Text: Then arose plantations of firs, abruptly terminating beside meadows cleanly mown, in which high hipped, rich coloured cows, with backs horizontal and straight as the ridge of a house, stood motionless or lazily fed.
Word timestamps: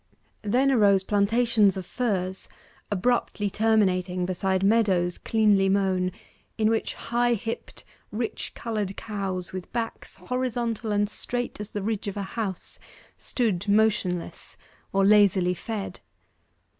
Then 0.41 0.71
arose 0.71 1.03
plantations 1.03 1.77
of 1.77 1.85
firs, 1.85 2.49
abruptly 2.89 3.51
terminating 3.51 4.25
beside 4.25 4.63
meadows 4.63 5.19
cleanly 5.19 5.69
mown, 5.69 6.11
in 6.57 6.71
which 6.71 6.95
high 6.95 7.35
hipped, 7.35 7.85
rich 8.11 8.53
coloured 8.55 8.97
cows, 8.97 9.53
with 9.53 9.71
backs 9.71 10.15
horizontal 10.15 10.91
and 10.91 11.07
straight 11.07 11.61
as 11.61 11.69
the 11.69 11.83
ridge 11.83 12.07
of 12.07 12.17
a 12.17 12.23
house, 12.23 12.79
stood 13.15 13.69
motionless 13.69 14.57
or 14.91 15.05
lazily 15.05 15.53
fed. 15.53 15.99